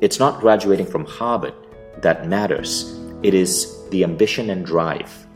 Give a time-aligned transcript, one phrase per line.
[0.00, 1.54] It's not graduating from Harvard
[2.02, 5.26] that matters, it is the ambition and drive.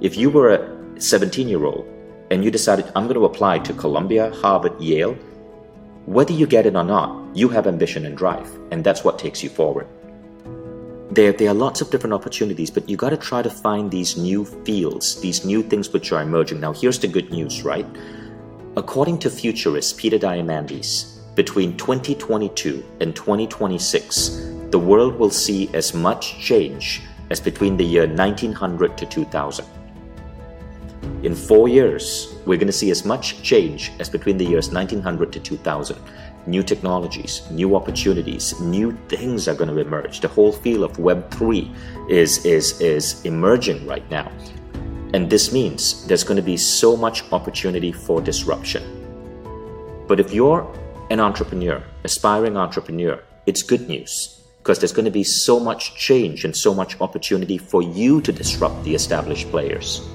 [0.00, 1.86] If you were a 17 year old
[2.30, 5.14] and you decided, I'm going to apply to Columbia, Harvard, Yale,
[6.06, 9.44] whether you get it or not, you have ambition and drive, and that's what takes
[9.44, 9.86] you forward.
[11.12, 14.16] There, there are lots of different opportunities, but you got to try to find these
[14.16, 16.60] new fields, these new things which are emerging.
[16.60, 17.86] Now, here's the good news, right?
[18.76, 26.38] According to futurist Peter Diamandis, between 2022 and 2026, the world will see as much
[26.38, 29.64] change as between the year 1900 to 2000.
[31.22, 35.32] In four years, we're going to see as much change as between the years 1900
[35.32, 35.96] to 2000.
[36.46, 40.20] New technologies, new opportunities, new things are going to emerge.
[40.20, 44.32] The whole field of Web3 is, is, is emerging right now.
[45.12, 48.82] And this means there's going to be so much opportunity for disruption.
[50.08, 50.66] But if you're
[51.10, 56.44] an entrepreneur, aspiring entrepreneur, it's good news because there's going to be so much change
[56.44, 60.08] and so much opportunity for you to disrupt the established players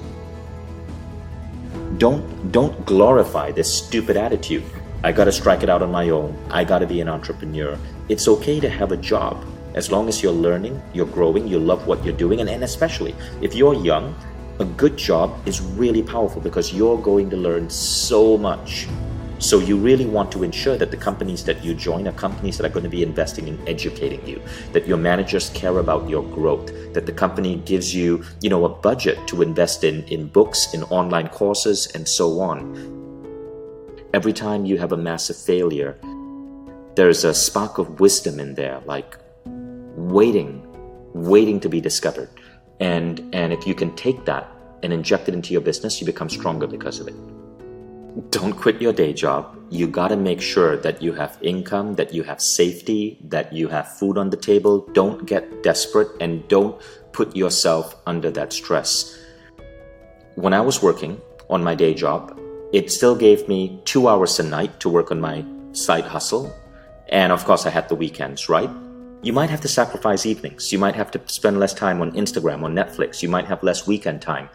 [1.98, 4.64] don't don't glorify this stupid attitude.
[5.02, 6.36] I got to strike it out on my own.
[6.50, 7.78] I got to be an entrepreneur.
[8.08, 9.44] It's okay to have a job
[9.74, 13.14] as long as you're learning, you're growing, you love what you're doing, and, and especially
[13.42, 14.14] if you're young,
[14.58, 18.88] a good job is really powerful because you're going to learn so much
[19.38, 22.64] so you really want to ensure that the companies that you join are companies that
[22.64, 24.40] are going to be investing in educating you,
[24.72, 28.68] that your managers care about your growth, that the company gives you, you know, a
[28.68, 32.58] budget to invest in in books, in online courses and so on.
[34.14, 35.98] Every time you have a massive failure,
[36.94, 40.66] there's a spark of wisdom in there like waiting,
[41.12, 42.30] waiting to be discovered.
[42.80, 44.48] And and if you can take that
[44.82, 47.35] and inject it into your business, you become stronger because of it
[48.30, 49.56] don't quit your day job.
[49.70, 53.68] You got to make sure that you have income, that you have safety, that you
[53.68, 54.88] have food on the table.
[54.92, 56.80] Don't get desperate and don't
[57.12, 59.18] put yourself under that stress.
[60.36, 62.38] When I was working on my day job,
[62.72, 66.54] it still gave me two hours a night to work on my side hustle.
[67.08, 68.70] And of course, I had the weekends, right?
[69.22, 70.72] You might have to sacrifice evenings.
[70.72, 73.22] You might have to spend less time on Instagram or Netflix.
[73.22, 74.48] You might have less weekend time.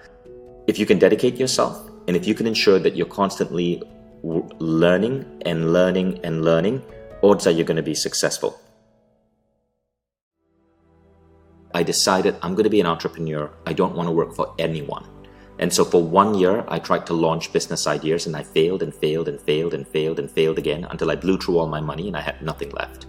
[0.68, 3.82] If you can dedicate yourself, and if you can ensure that you're constantly
[4.24, 6.84] learning and learning and learning,
[7.24, 8.60] odds are you're going to be successful.
[11.74, 13.50] I decided I'm going to be an entrepreneur.
[13.66, 15.08] I don't want to work for anyone.
[15.60, 18.94] And so for one year, I tried to launch business ideas and I failed and
[18.94, 22.08] failed and failed and failed and failed again until I blew through all my money
[22.08, 23.06] and I had nothing left.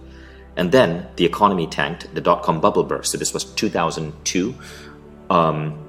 [0.55, 3.11] And then the economy tanked, the dot com bubble burst.
[3.11, 4.53] So this was 2002.
[5.31, 5.83] Um,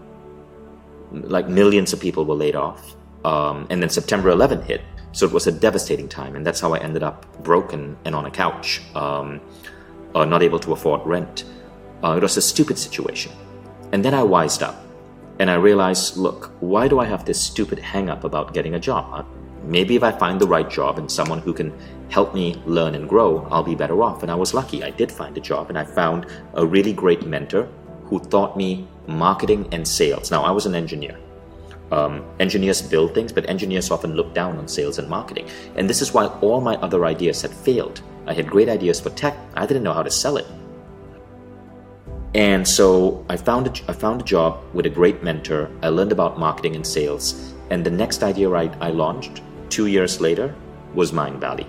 [1.22, 2.94] like millions of people were laid off.
[3.24, 4.82] Um, and then September 11 hit.
[5.12, 6.36] So it was a devastating time.
[6.36, 9.40] And that's how I ended up broken and on a couch, um,
[10.14, 11.44] uh, not able to afford rent.
[12.02, 13.32] Uh, it was a stupid situation.
[13.92, 14.84] And then I wised up
[15.38, 18.80] and I realized look, why do I have this stupid hang up about getting a
[18.80, 19.06] job?
[19.12, 19.24] Uh,
[19.64, 21.72] maybe if I find the right job and someone who can
[22.10, 24.22] help me learn and grow, I'll be better off.
[24.22, 24.84] And I was lucky.
[24.84, 27.68] I did find a job and I found a really great mentor
[28.06, 30.30] who taught me marketing and sales.
[30.30, 31.18] Now, I was an engineer.
[31.92, 35.48] Um, engineers build things, but engineers often look down on sales and marketing.
[35.76, 38.00] And this is why all my other ideas had failed.
[38.26, 40.46] I had great ideas for tech, I didn't know how to sell it.
[42.34, 45.70] And so I found, a, I found a job with a great mentor.
[45.82, 47.54] I learned about marketing and sales.
[47.70, 50.54] And the next idea I, I launched two years later
[50.94, 51.66] was Mindvalley.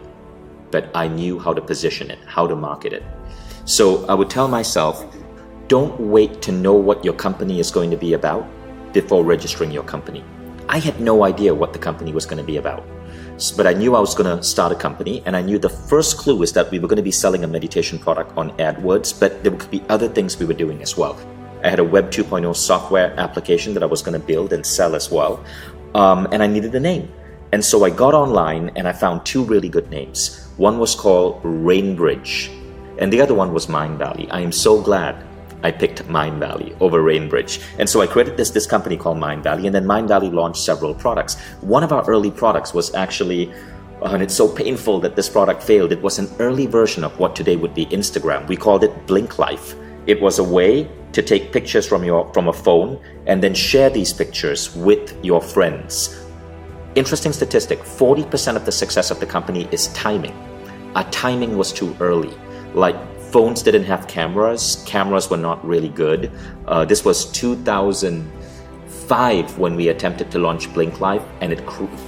[0.72, 3.04] But I knew how to position it, how to market it.
[3.66, 5.06] So I would tell myself,
[5.68, 8.46] don't wait to know what your company is going to be about
[8.94, 10.24] before registering your company.
[10.70, 12.84] I had no idea what the company was going to be about.
[13.58, 16.18] But I knew I was going to start a company, and I knew the first
[16.18, 19.44] clue is that we were going to be selling a meditation product on AdWords, but
[19.44, 21.20] there could be other things we were doing as well.
[21.64, 24.96] I had a Web 2.0 software application that I was going to build and sell
[24.96, 25.44] as well,
[25.94, 27.12] um, and I needed a name.
[27.52, 30.48] And so I got online and I found two really good names.
[30.58, 32.52] One was called Rainbridge,
[33.00, 34.28] and the other one was Mindvalley.
[34.32, 35.16] I am so glad
[35.66, 37.60] I picked Mindvalley over Rainbridge.
[37.80, 41.40] And so I created this, this company called Mindvalley, and then Mindvalley launched several products.
[41.62, 43.52] One of our early products was actually
[44.02, 45.92] uh, and it's so painful that this product failed.
[45.92, 48.46] It was an early version of what today would be Instagram.
[48.48, 49.74] We called it Blink Life.
[50.06, 53.90] It was a way to take pictures from your from a phone and then share
[53.90, 56.22] these pictures with your friends.
[56.94, 60.36] Interesting statistic, 40% of the success of the company is timing.
[60.96, 62.34] Our timing was too early.
[62.74, 62.98] Like
[63.36, 64.82] phones didn't have cameras.
[64.86, 66.32] Cameras were not really good.
[66.70, 71.60] Uh, this was 2005 when we attempted to launch Blink Life, and it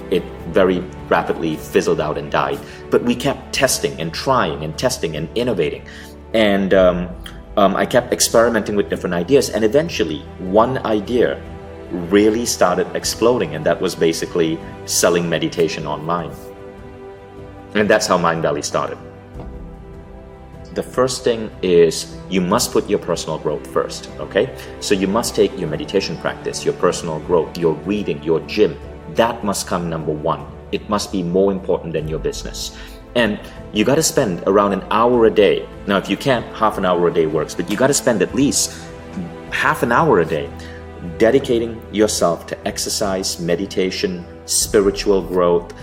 [0.10, 0.80] it very
[1.10, 2.58] rapidly fizzled out and died.
[2.90, 5.86] But we kept testing and trying and testing and innovating.
[6.34, 7.10] And um,
[7.58, 11.42] um, I kept experimenting with different ideas, and eventually, one idea
[12.10, 16.32] really started exploding, and that was basically selling meditation online.
[17.76, 18.98] And that's how Mindvalley started.
[20.78, 24.56] The first thing is you must put your personal growth first, okay?
[24.80, 28.78] So you must take your meditation practice, your personal growth, your reading, your gym.
[29.16, 30.46] That must come number one.
[30.72, 32.78] It must be more important than your business.
[33.16, 33.40] And
[33.74, 35.68] you got to spend around an hour a day.
[35.88, 38.22] Now, if you can't, half an hour a day works, but you got to spend
[38.22, 38.78] at least
[39.50, 40.48] half an hour a day
[41.18, 45.74] dedicating yourself to exercise, meditation, spiritual growth.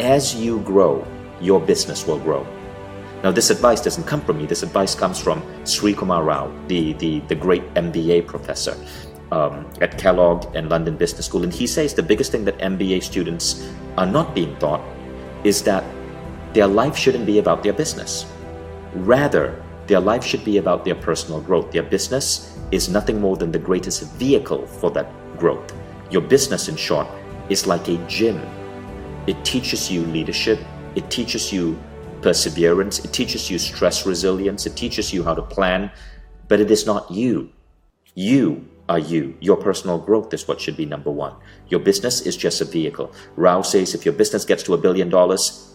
[0.00, 1.06] As you grow,
[1.40, 2.44] your business will grow.
[3.26, 4.46] Now, this advice doesn't come from me.
[4.46, 8.76] This advice comes from Srikumar Rao, the, the, the great MBA professor
[9.32, 11.42] um, at Kellogg and London Business School.
[11.42, 13.68] And he says the biggest thing that MBA students
[13.98, 14.80] are not being taught
[15.42, 15.82] is that
[16.54, 18.26] their life shouldn't be about their business.
[18.94, 21.72] Rather, their life should be about their personal growth.
[21.72, 25.74] Their business is nothing more than the greatest vehicle for that growth.
[26.12, 27.08] Your business, in short,
[27.48, 28.40] is like a gym.
[29.26, 30.60] It teaches you leadership,
[30.94, 31.76] it teaches you
[32.26, 35.92] perseverance, it teaches you stress resilience, it teaches you how to plan,
[36.48, 37.52] but it is not you.
[38.16, 39.36] You are you.
[39.38, 41.34] Your personal growth is what should be number one.
[41.68, 43.12] Your business is just a vehicle.
[43.36, 45.72] Rao says if your business gets to a billion dollars,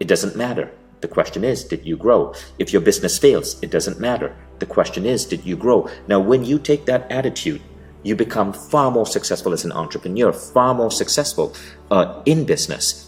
[0.00, 0.68] it doesn't matter.
[1.00, 2.34] The question is, did you grow?
[2.58, 4.34] If your business fails, it doesn't matter.
[4.58, 5.88] The question is, did you grow?
[6.08, 7.62] Now, when you take that attitude,
[8.02, 11.54] you become far more successful as an entrepreneur, far more successful
[11.92, 13.03] uh, in business.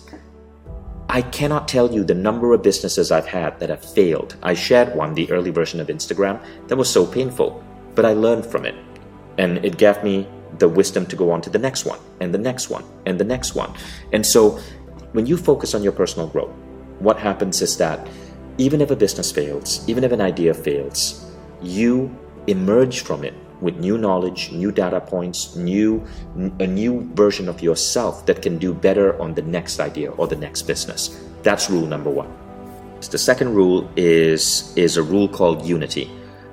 [1.08, 4.37] I cannot tell you the number of businesses I've had that have failed.
[4.43, 7.62] I shared one, the early version of Instagram, that was so painful,
[7.94, 8.75] but I learned from it.
[9.38, 12.38] And it gave me the wisdom to go on to the next one, and the
[12.38, 13.73] next one, and the next one.
[14.12, 14.58] And so
[15.12, 16.53] when you focus on your personal growth,
[16.99, 18.06] what happens is that
[18.59, 21.31] even if a business fails, even if an idea fails,
[21.62, 22.14] you
[22.47, 26.05] emerge from it with new knowledge, new data points, new
[26.61, 30.37] a new version of yourself that can do better on the next idea or the
[30.37, 31.23] next business.
[31.43, 32.29] That's rule number 1.
[33.11, 36.11] The second rule is is a rule called unity.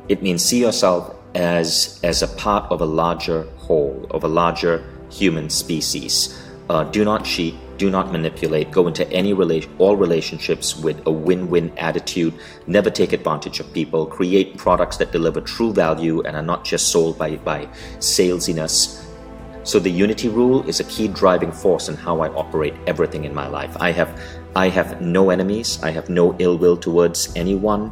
[0.08, 4.84] It means see yourself as as a part of a larger whole, of a larger
[5.10, 6.40] human species.
[6.70, 7.56] Uh, do not cheat.
[7.78, 8.72] Do not manipulate.
[8.72, 12.34] Go into any all relationships with a win-win attitude.
[12.68, 14.06] Never take advantage of people.
[14.06, 17.66] Create products that deliver true value and are not just sold by by
[17.98, 19.04] salesiness.
[19.64, 23.34] So the unity rule is a key driving force in how I operate everything in
[23.34, 23.76] my life.
[23.80, 24.20] I have
[24.56, 25.82] I have no enemies.
[25.82, 27.92] I have no ill will towards anyone,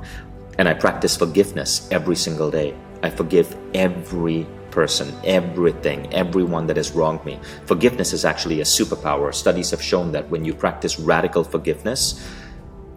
[0.58, 2.76] and I practice forgiveness every single day.
[3.02, 7.40] I forgive every person, everything, everyone that has wronged me.
[7.66, 9.34] Forgiveness is actually a superpower.
[9.34, 12.26] Studies have shown that when you practice radical forgiveness,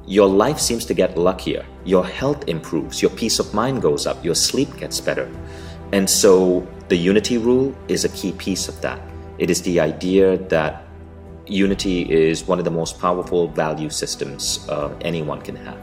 [0.07, 1.65] your life seems to get luckier.
[1.85, 5.31] Your health improves, your peace of mind goes up, your sleep gets better.
[5.93, 9.01] And so the unity rule is a key piece of that.
[9.39, 10.85] It is the idea that
[11.47, 15.81] unity is one of the most powerful value systems uh, anyone can have.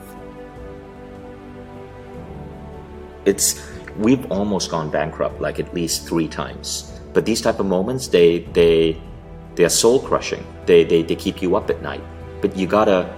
[3.25, 6.99] It's we've almost gone bankrupt like at least three times.
[7.13, 8.99] But these type of moments, they they
[9.55, 10.45] they are soul crushing.
[10.65, 12.03] They, they they keep you up at night.
[12.41, 13.13] But you gotta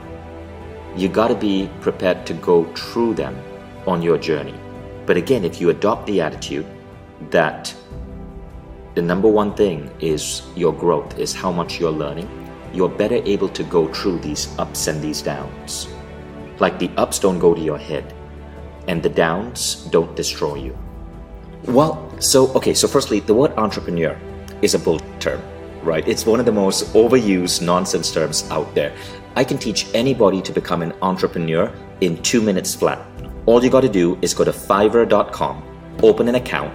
[0.95, 3.35] you gotta be prepared to go through them
[3.87, 4.55] on your journey.
[5.05, 6.65] But again, if you adopt the attitude
[7.29, 7.73] that
[8.95, 12.29] the number one thing is your growth, is how much you're learning,
[12.73, 15.87] you're better able to go through these ups and these downs.
[16.59, 18.13] Like the ups don't go to your head,
[18.87, 20.77] and the downs don't destroy you?
[21.65, 24.19] Well, so, okay, so firstly, the word entrepreneur
[24.61, 25.41] is a bull term,
[25.81, 26.05] right?
[26.07, 28.93] It's one of the most overused nonsense terms out there.
[29.35, 32.99] I can teach anybody to become an entrepreneur in two minutes flat.
[33.45, 35.63] All you got to do is go to fiverr.com,
[36.03, 36.73] open an account,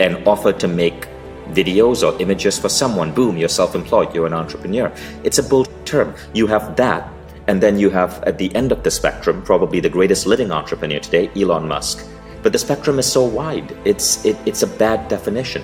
[0.00, 1.08] and offer to make
[1.50, 3.12] videos or images for someone.
[3.12, 4.92] Boom, you're self employed, you're an entrepreneur.
[5.24, 6.14] It's a bull term.
[6.32, 7.12] You have that
[7.48, 11.00] and then you have at the end of the spectrum, probably the greatest living entrepreneur
[11.00, 12.06] today, Elon Musk.
[12.42, 15.62] But the spectrum is so wide, it's, it, it's a bad definition.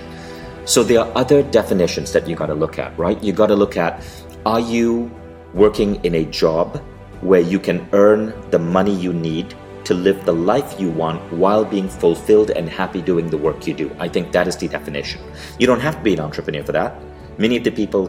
[0.65, 3.23] So there are other definitions that you got to look at, right?
[3.23, 4.03] You got to look at
[4.47, 5.11] are you
[5.53, 6.81] working in a job
[7.21, 11.63] where you can earn the money you need to live the life you want while
[11.63, 13.95] being fulfilled and happy doing the work you do?
[13.99, 15.21] I think that is the definition.
[15.59, 16.99] You don't have to be an entrepreneur for that.
[17.37, 18.07] Many of the people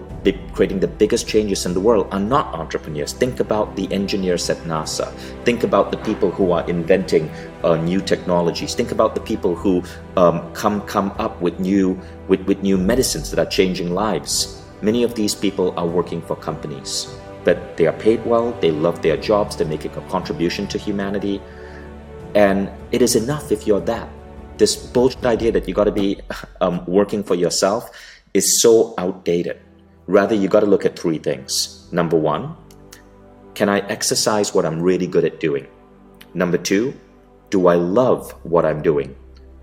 [0.52, 3.12] creating the biggest changes in the world are not entrepreneurs.
[3.12, 5.12] Think about the engineers at NASA.
[5.44, 7.28] Think about the people who are inventing
[7.64, 8.76] uh, new technologies.
[8.76, 9.82] Think about the people who
[10.16, 14.62] um, come come up with new with, with new medicines that are changing lives.
[14.80, 18.52] Many of these people are working for companies, but they are paid well.
[18.60, 19.56] They love their jobs.
[19.56, 21.42] They're making a contribution to humanity.
[22.36, 24.08] And it is enough if you're that.
[24.56, 26.20] This bullshit idea that you got to be
[26.60, 27.90] um, working for yourself
[28.36, 29.58] is so outdated.
[30.06, 31.88] Rather, you got to look at three things.
[31.90, 32.54] Number one,
[33.54, 35.66] can I exercise what I'm really good at doing?
[36.34, 36.94] Number two,
[37.50, 39.16] do I love what I'm doing?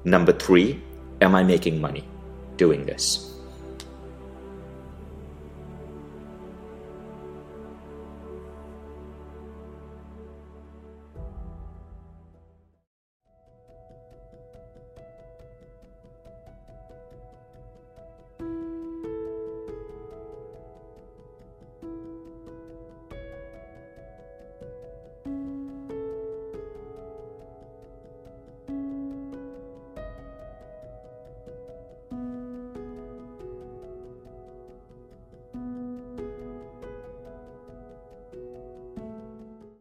[0.03, 0.82] Number three,
[1.22, 2.08] am I making money
[2.58, 3.33] doing this?